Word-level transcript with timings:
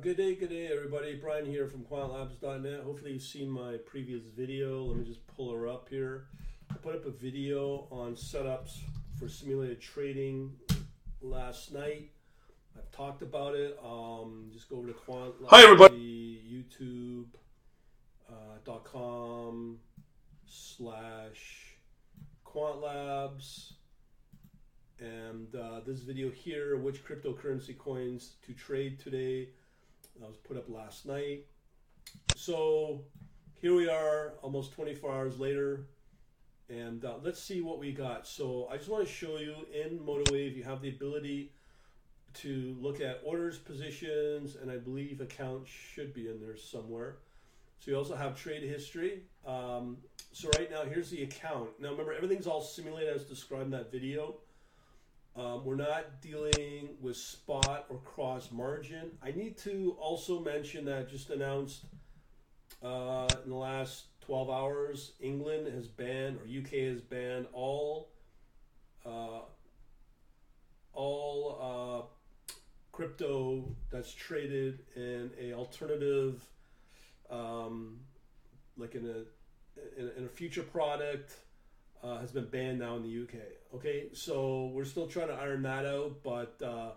good 0.00 0.16
day, 0.16 0.36
good 0.36 0.50
day, 0.50 0.68
everybody. 0.72 1.16
Brian 1.16 1.44
here 1.44 1.66
from 1.66 1.80
quantlabs.net. 1.82 2.82
Hopefully, 2.84 3.14
you've 3.14 3.22
seen 3.22 3.50
my 3.50 3.78
previous 3.84 4.22
video. 4.26 4.84
Let 4.84 4.98
me 4.98 5.04
just 5.04 5.26
pull 5.26 5.52
her 5.52 5.66
up 5.66 5.88
here. 5.88 6.26
I 6.70 6.74
put 6.74 6.94
up 6.94 7.04
a 7.04 7.10
video 7.10 7.88
on 7.90 8.14
setups 8.14 8.78
for 9.18 9.28
simulated 9.28 9.80
trading 9.80 10.52
last 11.20 11.72
night. 11.72 12.12
I've 12.76 12.88
talked 12.92 13.22
about 13.22 13.56
it. 13.56 13.76
Um, 13.84 14.50
just 14.52 14.68
go 14.68 14.76
over 14.76 14.86
to 14.86 14.92
quant. 14.92 15.34
Hi, 15.48 15.64
everybody. 15.64 16.64
YouTube.com 18.30 19.78
uh, 19.80 20.04
slash 20.46 21.74
quantlabs. 22.46 23.72
And 25.00 25.52
uh, 25.56 25.80
this 25.84 26.00
video 26.00 26.30
here, 26.30 26.76
which 26.76 27.04
cryptocurrency 27.04 27.76
coins 27.76 28.34
to 28.46 28.52
trade 28.52 29.00
today, 29.00 29.48
that 30.20 30.28
was 30.28 30.36
put 30.36 30.56
up 30.56 30.68
last 30.68 31.06
night. 31.06 31.46
So 32.36 33.02
here 33.60 33.74
we 33.74 33.88
are, 33.88 34.34
almost 34.42 34.72
24 34.72 35.12
hours 35.12 35.38
later, 35.38 35.86
and 36.68 37.04
uh, 37.04 37.14
let's 37.22 37.42
see 37.42 37.60
what 37.60 37.78
we 37.78 37.92
got. 37.92 38.26
So 38.26 38.68
I 38.70 38.76
just 38.76 38.88
want 38.88 39.06
to 39.06 39.12
show 39.12 39.38
you 39.38 39.54
in 39.72 39.98
MotiveWave, 39.98 40.56
you 40.56 40.64
have 40.64 40.82
the 40.82 40.90
ability 40.90 41.52
to 42.34 42.76
look 42.80 43.00
at 43.00 43.20
orders, 43.24 43.58
positions, 43.58 44.56
and 44.56 44.70
I 44.70 44.76
believe 44.76 45.20
accounts 45.20 45.70
should 45.70 46.12
be 46.12 46.28
in 46.28 46.40
there 46.40 46.56
somewhere. 46.56 47.16
So 47.80 47.90
you 47.90 47.96
also 47.96 48.16
have 48.16 48.40
trade 48.40 48.62
history. 48.62 49.22
Um, 49.46 49.98
so 50.32 50.50
right 50.58 50.70
now, 50.70 50.82
here's 50.82 51.10
the 51.10 51.22
account. 51.22 51.70
Now 51.80 51.90
remember, 51.90 52.12
everything's 52.12 52.46
all 52.46 52.60
simulated 52.60 53.14
as 53.14 53.24
described 53.24 53.64
in 53.64 53.70
that 53.70 53.90
video. 53.90 54.36
Um, 55.36 55.64
we're 55.64 55.76
not 55.76 56.20
dealing 56.20 56.96
with 57.00 57.16
spot 57.16 57.86
or 57.88 57.98
cross 57.98 58.50
margin. 58.50 59.12
I 59.22 59.30
need 59.30 59.56
to 59.58 59.96
also 60.00 60.40
mention 60.40 60.84
that 60.86 61.08
just 61.08 61.30
announced 61.30 61.84
uh, 62.82 63.28
in 63.44 63.50
the 63.50 63.56
last 63.56 64.06
12 64.22 64.50
hours, 64.50 65.12
England 65.20 65.72
has 65.72 65.88
banned 65.88 66.38
or 66.38 66.44
UK 66.44 66.90
has 66.90 67.00
banned 67.00 67.46
all 67.52 68.10
uh, 69.06 69.40
all 70.92 71.58
uh, 71.62 72.06
crypto 72.92 73.64
that's 73.90 74.12
traded 74.12 74.80
in 74.96 75.30
a 75.40 75.52
alternative, 75.52 76.44
um, 77.30 78.00
like 78.76 78.94
in 78.94 79.06
a 79.06 79.98
in, 80.00 80.10
in 80.18 80.24
a 80.24 80.28
future 80.28 80.62
product 80.62 81.36
uh, 82.02 82.18
has 82.18 82.32
been 82.32 82.46
banned 82.46 82.78
now 82.78 82.96
in 82.96 83.02
the 83.02 83.22
UK. 83.22 83.40
Okay, 83.74 84.06
so 84.12 84.66
we're 84.74 84.84
still 84.84 85.06
trying 85.06 85.28
to 85.28 85.34
iron 85.34 85.62
that 85.62 85.84
out, 85.84 86.22
but 86.22 86.60
uh, 86.62 86.90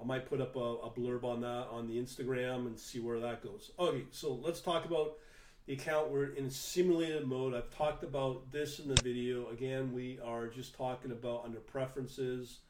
I 0.00 0.04
might 0.04 0.28
put 0.28 0.40
up 0.40 0.56
a, 0.56 0.58
a, 0.58 0.90
blurb 0.90 1.24
on 1.24 1.40
that 1.40 1.68
on 1.70 1.86
the 1.86 1.98
Instagram 1.98 2.66
and 2.66 2.78
see 2.78 3.00
where 3.00 3.20
that 3.20 3.42
goes. 3.42 3.70
Okay, 3.78 4.04
so 4.10 4.34
let's 4.34 4.60
talk 4.60 4.84
about 4.84 5.18
the 5.66 5.74
account. 5.74 6.10
We're 6.10 6.34
in 6.34 6.50
simulated 6.50 7.26
mode. 7.26 7.54
I've 7.54 7.70
talked 7.70 8.02
about 8.02 8.50
this 8.50 8.78
in 8.78 8.88
the 8.88 9.00
video. 9.02 9.48
Again, 9.48 9.92
we 9.92 10.18
are 10.24 10.48
just 10.48 10.74
talking 10.74 11.12
about 11.12 11.44
under 11.44 11.60
preferences 11.60 12.60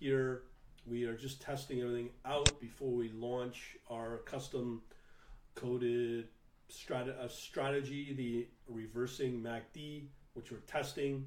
here. 0.00 0.42
We 0.86 1.04
are 1.04 1.16
just 1.16 1.42
testing 1.42 1.80
everything 1.80 2.10
out 2.24 2.60
before 2.60 2.90
we 2.90 3.10
launch 3.10 3.76
our 3.90 4.18
custom 4.18 4.82
coded 5.54 6.28
strat- 6.70 7.18
uh, 7.18 7.28
strategy, 7.28 8.14
the 8.14 8.46
reversing 8.72 9.42
MACD 9.42 10.04
which 10.38 10.52
we're 10.52 10.58
testing. 10.58 11.26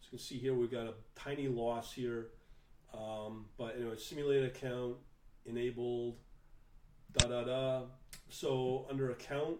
As 0.00 0.06
you 0.06 0.10
can 0.10 0.18
see 0.18 0.38
here, 0.38 0.54
we've 0.54 0.70
got 0.70 0.86
a 0.86 0.94
tiny 1.14 1.48
loss 1.48 1.92
here. 1.92 2.28
Um, 2.94 3.44
but 3.58 3.76
anyway, 3.76 3.96
simulated 3.98 4.46
account 4.46 4.96
enabled, 5.44 6.16
da 7.12 7.28
da 7.28 7.44
da. 7.44 7.82
So 8.30 8.86
under 8.90 9.10
account, 9.10 9.58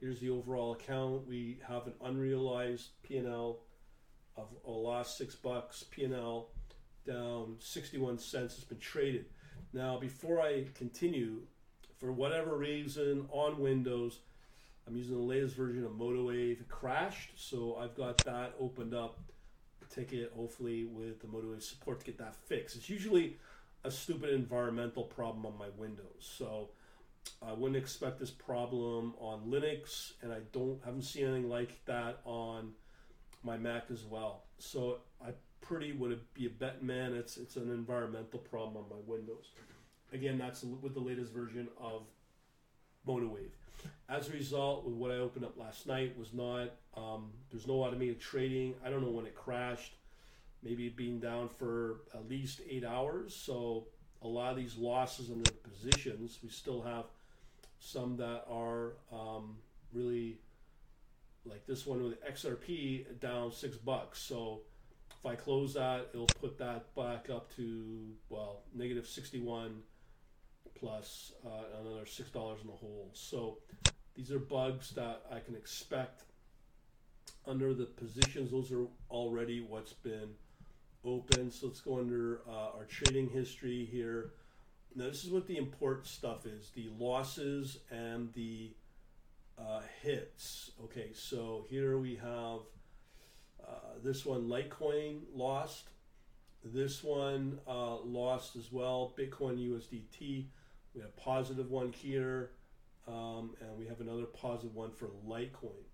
here's 0.00 0.20
the 0.20 0.30
overall 0.30 0.72
account. 0.72 1.28
We 1.28 1.58
have 1.68 1.86
an 1.86 1.92
unrealized 2.02 2.88
P&L 3.02 3.60
of 4.36 4.48
a 4.66 4.70
loss 4.70 5.18
six 5.18 5.34
bucks. 5.34 5.84
P&L 5.90 6.48
down 7.06 7.56
61 7.58 8.18
cents. 8.18 8.56
It's 8.56 8.64
been 8.64 8.78
traded. 8.78 9.26
Now, 9.74 9.98
before 9.98 10.40
I 10.40 10.64
continue, 10.74 11.42
for 11.98 12.10
whatever 12.10 12.56
reason 12.56 13.26
on 13.30 13.58
Windows, 13.58 14.20
I'm 14.86 14.96
using 14.96 15.16
the 15.16 15.22
latest 15.22 15.56
version 15.56 15.84
of 15.84 15.92
MotiveWave. 15.92 16.60
It 16.60 16.68
crashed, 16.68 17.30
so 17.36 17.76
I've 17.76 17.94
got 17.94 18.18
that 18.24 18.54
opened 18.60 18.94
up. 18.94 19.18
Ticket, 19.90 20.32
hopefully, 20.34 20.86
with 20.86 21.20
the 21.20 21.26
MotiveWave 21.26 21.62
support 21.62 22.00
to 22.00 22.06
get 22.06 22.18
that 22.18 22.34
fixed. 22.34 22.74
It's 22.74 22.90
usually 22.90 23.38
a 23.84 23.90
stupid 23.90 24.30
environmental 24.30 25.04
problem 25.04 25.46
on 25.46 25.56
my 25.56 25.68
Windows, 25.76 26.06
so 26.20 26.70
I 27.42 27.52
wouldn't 27.52 27.76
expect 27.76 28.18
this 28.18 28.30
problem 28.30 29.14
on 29.18 29.42
Linux, 29.42 30.12
and 30.22 30.32
I 30.32 30.38
don't 30.52 30.80
haven't 30.84 31.02
seen 31.02 31.26
anything 31.26 31.48
like 31.48 31.84
that 31.84 32.20
on 32.24 32.72
my 33.42 33.56
Mac 33.56 33.84
as 33.92 34.04
well. 34.04 34.44
So 34.58 34.98
I 35.24 35.30
pretty 35.60 35.92
would 35.92 36.18
be 36.34 36.46
a 36.46 36.50
bet 36.50 36.82
man. 36.82 37.14
It's 37.14 37.36
it's 37.36 37.56
an 37.56 37.70
environmental 37.70 38.38
problem 38.38 38.76
on 38.76 38.88
my 38.90 39.02
Windows. 39.06 39.50
Again, 40.12 40.38
that's 40.38 40.62
with 40.64 40.94
the 40.94 41.00
latest 41.00 41.32
version 41.32 41.68
of 41.80 42.02
MotiveWave. 43.06 43.50
As 44.14 44.28
a 44.28 44.32
result, 44.32 44.84
with 44.84 44.94
what 44.94 45.10
I 45.10 45.14
opened 45.16 45.44
up 45.44 45.58
last 45.58 45.88
night 45.88 46.16
was 46.16 46.32
not 46.32 46.70
um, 46.96 47.32
there's 47.50 47.66
no 47.66 47.82
automated 47.82 48.20
trading. 48.20 48.74
I 48.86 48.88
don't 48.88 49.02
know 49.02 49.10
when 49.10 49.26
it 49.26 49.34
crashed. 49.34 49.96
Maybe 50.62 50.86
it 50.86 50.96
being 50.96 51.18
down 51.18 51.48
for 51.48 52.02
at 52.14 52.28
least 52.28 52.60
eight 52.70 52.84
hours. 52.84 53.34
So 53.34 53.88
a 54.22 54.28
lot 54.28 54.52
of 54.52 54.56
these 54.56 54.76
losses 54.76 55.30
in 55.30 55.42
the 55.42 55.50
positions, 55.50 56.38
we 56.44 56.48
still 56.48 56.80
have 56.82 57.06
some 57.80 58.16
that 58.18 58.44
are 58.48 58.92
um, 59.12 59.56
really 59.92 60.38
like 61.44 61.66
this 61.66 61.84
one 61.84 62.04
with 62.04 62.24
XRP 62.24 63.18
down 63.18 63.50
six 63.50 63.76
bucks. 63.76 64.20
So 64.20 64.60
if 65.10 65.26
I 65.26 65.34
close 65.34 65.74
that, 65.74 66.10
it'll 66.14 66.26
put 66.26 66.56
that 66.58 66.94
back 66.94 67.30
up 67.30 67.52
to 67.56 68.12
well 68.28 68.60
negative 68.72 69.08
sixty 69.08 69.40
one 69.40 69.82
plus 70.78 71.32
uh, 71.44 71.80
another 71.82 72.06
six 72.06 72.30
dollars 72.30 72.60
in 72.60 72.68
the 72.68 72.74
hole. 72.74 73.10
So 73.12 73.58
these 74.16 74.30
are 74.30 74.38
bugs 74.38 74.90
that 74.90 75.22
I 75.30 75.40
can 75.40 75.54
expect 75.54 76.22
under 77.46 77.74
the 77.74 77.84
positions. 77.84 78.50
Those 78.50 78.72
are 78.72 78.86
already 79.10 79.60
what's 79.60 79.92
been 79.92 80.30
open. 81.04 81.50
So 81.50 81.66
let's 81.66 81.80
go 81.80 81.98
under 81.98 82.40
uh, 82.48 82.76
our 82.76 82.84
trading 82.88 83.28
history 83.28 83.88
here. 83.90 84.32
Now 84.94 85.06
this 85.06 85.24
is 85.24 85.30
what 85.30 85.46
the 85.46 85.56
important 85.56 86.06
stuff 86.06 86.46
is: 86.46 86.70
the 86.70 86.88
losses 86.98 87.78
and 87.90 88.32
the 88.34 88.72
uh, 89.58 89.80
hits. 90.02 90.70
Okay, 90.84 91.10
so 91.12 91.66
here 91.68 91.98
we 91.98 92.16
have 92.16 92.60
uh, 93.66 93.98
this 94.02 94.24
one, 94.24 94.48
Litecoin 94.48 95.20
lost. 95.34 95.88
This 96.64 97.04
one 97.04 97.58
uh, 97.68 97.96
lost 97.96 98.56
as 98.56 98.72
well. 98.72 99.12
Bitcoin 99.18 99.58
USDT 99.58 100.46
we 100.94 101.00
have 101.00 101.16
positive 101.16 101.70
one 101.70 101.92
here, 101.92 102.50
um, 103.06 103.54
and 103.60 103.76
we 103.78 103.86
have 103.86 104.00
another 104.00 104.24
positive 104.24 104.74
one 104.74 104.92
for 104.92 105.10
Litecoin. 105.26 105.84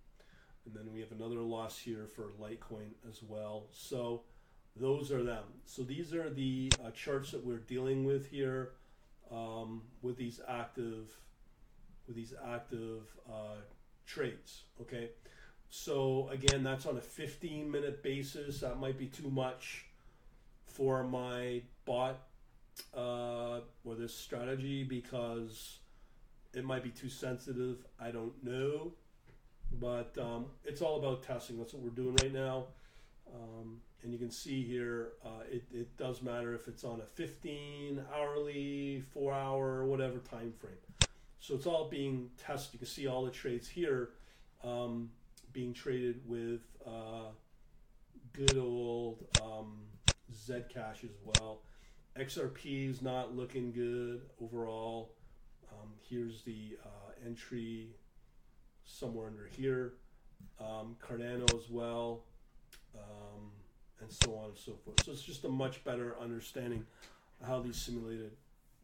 And 0.66 0.74
then 0.74 0.92
we 0.92 1.00
have 1.00 1.12
another 1.12 1.40
loss 1.40 1.78
here 1.78 2.06
for 2.06 2.32
Litecoin 2.40 2.90
as 3.08 3.22
well. 3.22 3.66
So 3.72 4.22
those 4.76 5.10
are 5.10 5.22
them. 5.22 5.44
So 5.64 5.82
these 5.82 6.14
are 6.14 6.30
the 6.30 6.70
uh, 6.84 6.90
charts 6.90 7.32
that 7.32 7.44
we're 7.44 7.58
dealing 7.58 8.04
with 8.04 8.28
here 8.28 8.72
um, 9.30 9.82
with 10.02 10.16
these 10.16 10.40
active 10.48 11.16
with 12.06 12.16
these 12.16 12.34
active 12.44 13.02
uh, 13.28 13.60
trades. 14.06 14.64
Okay. 14.80 15.10
So 15.70 16.28
again, 16.32 16.64
that's 16.64 16.86
on 16.86 16.96
a 16.96 17.00
15 17.00 17.70
minute 17.70 18.02
basis. 18.02 18.60
That 18.60 18.78
might 18.78 18.98
be 18.98 19.06
too 19.06 19.30
much 19.30 19.86
for 20.66 21.04
my 21.04 21.62
bot 21.84 22.20
uh, 22.96 23.60
or 23.84 23.94
this 23.96 24.14
strategy 24.14 24.82
because 24.84 25.79
it 26.54 26.64
might 26.64 26.82
be 26.82 26.90
too 26.90 27.08
sensitive. 27.08 27.78
I 27.98 28.10
don't 28.10 28.32
know. 28.42 28.92
But 29.72 30.16
um, 30.18 30.46
it's 30.64 30.82
all 30.82 30.98
about 30.98 31.22
testing. 31.22 31.58
That's 31.58 31.72
what 31.72 31.82
we're 31.82 31.90
doing 31.90 32.16
right 32.22 32.32
now. 32.32 32.64
Um, 33.32 33.80
and 34.02 34.12
you 34.12 34.18
can 34.18 34.30
see 34.30 34.62
here, 34.64 35.12
uh, 35.24 35.44
it, 35.50 35.64
it 35.72 35.96
does 35.96 36.22
matter 36.22 36.54
if 36.54 36.66
it's 36.66 36.84
on 36.84 37.00
a 37.00 37.06
15 37.06 38.02
hourly, 38.14 39.04
four 39.12 39.32
hour, 39.32 39.84
whatever 39.84 40.18
time 40.18 40.52
frame. 40.58 40.72
So 41.38 41.54
it's 41.54 41.66
all 41.66 41.88
being 41.88 42.30
tested. 42.36 42.74
You 42.74 42.78
can 42.80 42.88
see 42.88 43.06
all 43.06 43.24
the 43.24 43.30
trades 43.30 43.68
here 43.68 44.10
um, 44.64 45.10
being 45.52 45.72
traded 45.72 46.20
with 46.26 46.60
uh, 46.86 47.30
good 48.32 48.58
old 48.58 49.24
um, 49.42 49.78
Zcash 50.34 51.04
as 51.04 51.16
well. 51.24 51.60
XRP 52.18 52.90
is 52.90 53.02
not 53.02 53.36
looking 53.36 53.72
good 53.72 54.22
overall. 54.42 55.12
Um, 55.72 55.90
here's 56.08 56.42
the 56.42 56.78
uh, 56.84 57.26
entry 57.26 57.88
somewhere 58.84 59.28
under 59.28 59.48
here. 59.56 59.94
Um, 60.60 60.96
Cardano 61.00 61.54
as 61.54 61.70
well, 61.70 62.24
um, 62.94 63.50
and 64.00 64.10
so 64.10 64.34
on 64.36 64.50
and 64.50 64.58
so 64.58 64.72
forth. 64.84 65.04
So 65.04 65.12
it's 65.12 65.22
just 65.22 65.44
a 65.44 65.48
much 65.48 65.84
better 65.84 66.16
understanding 66.20 66.86
how 67.46 67.60
these 67.60 67.76
simulated 67.76 68.32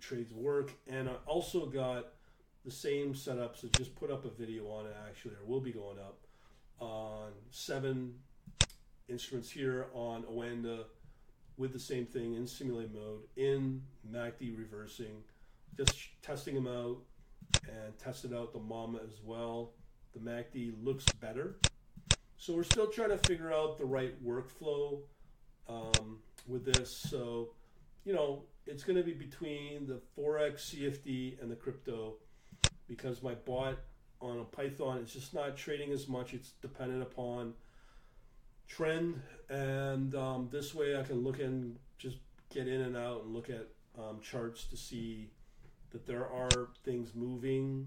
trades 0.00 0.32
work. 0.32 0.72
And 0.86 1.08
I 1.08 1.14
also 1.26 1.66
got 1.66 2.12
the 2.64 2.70
same 2.70 3.14
setups. 3.14 3.64
I 3.64 3.68
just 3.76 3.94
put 3.94 4.10
up 4.10 4.24
a 4.24 4.30
video 4.30 4.68
on 4.68 4.86
it 4.86 4.96
actually, 5.08 5.34
or 5.34 5.44
will 5.46 5.60
be 5.60 5.72
going 5.72 5.98
up 5.98 6.18
on 6.78 7.32
seven 7.50 8.14
instruments 9.08 9.50
here 9.50 9.86
on 9.94 10.24
Oanda 10.24 10.84
with 11.56 11.72
the 11.72 11.78
same 11.78 12.04
thing 12.06 12.34
in 12.34 12.46
simulate 12.46 12.92
mode 12.92 13.22
in 13.36 13.82
MACD 14.10 14.58
reversing, 14.58 15.22
just 15.76 15.96
testing 16.22 16.54
them 16.54 16.66
out 16.66 16.98
and 17.68 17.98
tested 17.98 18.32
out 18.34 18.52
the 18.52 18.60
MAMA 18.60 18.98
as 18.98 19.20
well. 19.22 19.72
The 20.14 20.20
MACD 20.20 20.72
looks 20.82 21.04
better. 21.20 21.56
So 22.38 22.54
we're 22.54 22.64
still 22.64 22.86
trying 22.86 23.10
to 23.10 23.18
figure 23.18 23.52
out 23.52 23.78
the 23.78 23.84
right 23.84 24.14
workflow 24.24 25.00
um, 25.68 26.18
with 26.46 26.64
this. 26.64 26.90
So, 26.90 27.50
you 28.04 28.12
know, 28.12 28.42
it's 28.66 28.84
going 28.84 28.96
to 28.96 29.02
be 29.02 29.12
between 29.12 29.86
the 29.86 30.00
Forex 30.16 30.74
CFD 30.74 31.40
and 31.40 31.50
the 31.50 31.56
crypto 31.56 32.14
because 32.88 33.22
my 33.22 33.34
bot 33.34 33.76
on 34.20 34.38
a 34.38 34.44
Python 34.44 34.98
is 34.98 35.12
just 35.12 35.34
not 35.34 35.56
trading 35.56 35.92
as 35.92 36.08
much. 36.08 36.34
It's 36.34 36.52
dependent 36.62 37.02
upon 37.02 37.54
trend, 38.68 39.20
and 39.48 40.14
um, 40.14 40.48
this 40.50 40.74
way 40.74 40.98
I 40.98 41.02
can 41.02 41.22
look 41.22 41.38
and 41.38 41.76
just 41.98 42.16
get 42.52 42.66
in 42.66 42.80
and 42.80 42.96
out 42.96 43.24
and 43.24 43.34
look 43.34 43.50
at 43.50 43.68
um, 43.98 44.20
charts 44.20 44.64
to 44.64 44.76
see 44.76 45.30
that 45.90 46.06
there 46.06 46.26
are 46.26 46.68
things 46.84 47.14
moving 47.14 47.86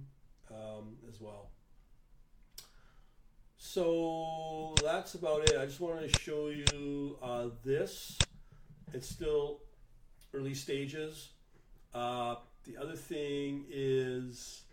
um, 0.51 0.97
as 1.07 1.21
well. 1.21 1.49
So 3.57 4.73
that's 4.83 5.15
about 5.15 5.49
it. 5.49 5.57
I 5.59 5.65
just 5.65 5.79
wanted 5.79 6.11
to 6.11 6.19
show 6.19 6.47
you 6.47 7.17
uh, 7.21 7.49
this. 7.63 8.17
It's 8.93 9.07
still 9.07 9.59
early 10.33 10.53
stages. 10.53 11.29
Uh, 11.93 12.35
the 12.65 12.77
other 12.77 12.95
thing 12.95 13.65
is 13.69 14.63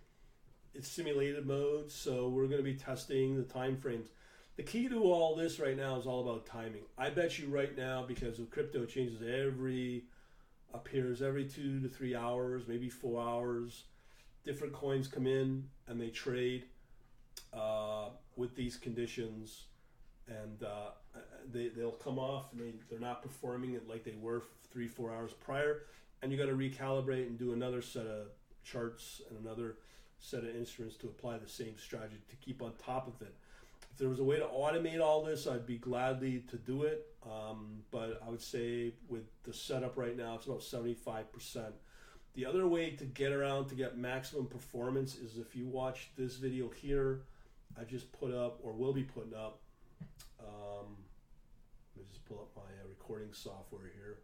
it's 0.75 0.89
simulated 0.89 1.47
mode, 1.47 1.91
so 1.91 2.29
we're 2.29 2.47
going 2.47 2.59
to 2.59 2.63
be 2.63 2.75
testing 2.75 3.37
the 3.37 3.43
time 3.43 3.77
frames. 3.77 4.09
The 4.57 4.63
key 4.63 4.89
to 4.89 5.03
all 5.03 5.35
this 5.35 5.59
right 5.59 5.77
now 5.77 5.99
is 5.99 6.07
all 6.07 6.23
about 6.23 6.47
timing. 6.47 6.85
I 6.97 7.11
bet 7.11 7.39
you 7.39 7.49
right 7.49 7.77
now, 7.77 8.05
because 8.07 8.39
of 8.39 8.51
crypto 8.51 8.85
changes 8.85 9.21
every 9.21 10.05
appears 10.77 11.23
every 11.23 11.45
two 11.45 11.81
to 11.81 11.89
three 11.89 12.15
hours, 12.15 12.63
maybe 12.67 12.89
four 12.89 13.21
hours. 13.21 13.85
Different 14.45 14.73
coins 14.73 15.09
come 15.09 15.27
in 15.27 15.65
and 15.89 16.01
they 16.01 16.11
trade 16.11 16.65
uh, 17.53 18.11
with 18.37 18.55
these 18.55 18.77
conditions, 18.77 19.65
and 20.29 20.63
uh, 20.63 20.91
they 21.53 21.69
they'll 21.69 21.91
come 21.91 22.19
off 22.19 22.53
and 22.53 22.61
they 22.61 22.73
they're 22.89 23.01
not 23.01 23.23
performing 23.23 23.75
it 23.75 23.89
like 23.89 24.05
they 24.05 24.15
were 24.21 24.43
three 24.73 24.87
four 24.89 25.13
hours 25.13 25.33
prior, 25.33 25.83
and 26.23 26.31
you 26.31 26.39
got 26.39 26.47
to 26.47 26.57
recalibrate 26.57 27.27
and 27.27 27.39
do 27.39 27.53
another 27.53 27.83
set 27.83 28.07
of 28.07 28.29
charts 28.63 29.23
and 29.29 29.45
another 29.45 29.77
set 30.19 30.45
of 30.45 30.55
instruments 30.55 30.97
to 30.97 31.07
apply 31.07 31.39
the 31.39 31.49
same 31.49 31.75
strategy 31.79 32.17
to 32.29 32.37
keep 32.37 32.63
on 32.63 32.73
top 32.85 33.07
of 33.09 33.21
it. 33.27 33.35
If 33.97 34.01
there 34.01 34.11
was 34.11 34.19
a 34.19 34.25
way 34.25 34.37
to 34.37 34.45
automate 34.45 35.01
all 35.01 35.25
this, 35.25 35.47
I'd 35.47 35.65
be 35.65 35.79
gladly 35.79 36.41
to 36.51 36.59
do 36.59 36.83
it. 36.83 37.07
Um, 37.25 37.79
but 37.91 38.21
I 38.23 38.29
would 38.29 38.43
say 38.43 38.93
with 39.09 39.25
the 39.45 39.55
setup 39.55 39.97
right 39.97 40.15
now, 40.15 40.35
it's 40.35 40.45
about 40.45 40.61
75%. 40.61 41.73
The 42.35 42.45
other 42.45 42.69
way 42.69 42.91
to 42.91 43.05
get 43.07 43.33
around 43.33 43.69
to 43.69 43.75
get 43.75 43.97
maximum 43.97 44.49
performance 44.49 45.15
is 45.15 45.39
if 45.39 45.57
you 45.57 45.67
watch 45.67 46.11
this 46.15 46.37
video 46.37 46.69
here, 46.69 47.23
I 47.81 47.85
just 47.85 48.13
put 48.13 48.35
up 48.35 48.61
or 48.63 48.75
will 48.75 48.93
be 48.93 49.03
putting 49.03 49.33
up. 49.33 49.61
Um, 50.41 50.99
let 51.97 52.05
me 52.05 52.11
just 52.11 52.23
pull 52.27 52.41
up 52.41 52.51
my 52.55 52.65
uh, 52.65 52.89
recording 52.91 53.33
software 53.33 53.91
here. 53.95 54.19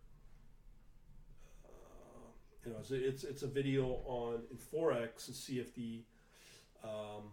Uh, 1.65 2.29
you 2.67 2.73
know, 2.73 2.79
it's, 2.81 2.91
it's, 2.91 3.25
it's 3.25 3.43
a 3.43 3.49
video 3.49 4.03
on 4.05 4.43
in 4.51 4.59
forex 4.59 5.29
and 5.29 5.35
CFD. 5.35 6.03
Um, 6.85 7.31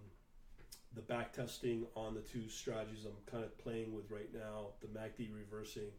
the 0.96 1.02
back 1.02 1.34
testing 1.34 1.86
on 1.96 2.16
the 2.16 2.22
two 2.22 2.50
strategies 2.50 3.06
I'm 3.06 3.12
kind 3.32 3.44
of 3.44 3.58
playing 3.58 3.96
with 3.96 4.10
right 4.10 4.34
now, 4.34 4.68
the 4.82 4.88
MACD 4.88 5.30
reversing 5.34 5.92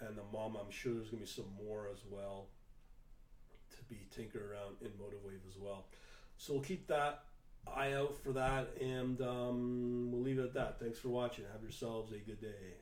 and 0.00 0.16
the 0.16 0.22
mom. 0.32 0.56
I'm 0.56 0.70
sure 0.70 0.94
there's 0.94 1.10
going 1.10 1.22
to 1.22 1.26
be 1.26 1.30
some 1.30 1.50
more 1.64 1.88
as 1.92 2.00
well 2.10 2.46
to 3.70 3.84
be 3.84 4.06
tinkered 4.14 4.42
around 4.42 4.76
in 4.80 4.88
MotiveWave 4.88 5.48
as 5.48 5.58
well. 5.58 5.86
So 6.38 6.54
we'll 6.54 6.62
keep 6.62 6.86
that 6.88 7.24
eye 7.74 7.92
out 7.92 8.16
for 8.22 8.32
that, 8.32 8.68
and 8.80 9.20
um, 9.22 10.10
we'll 10.12 10.22
leave 10.22 10.38
it 10.38 10.44
at 10.44 10.54
that. 10.54 10.80
Thanks 10.80 10.98
for 10.98 11.08
watching. 11.08 11.44
Have 11.52 11.62
yourselves 11.62 12.12
a 12.12 12.18
good 12.18 12.40
day. 12.40 12.74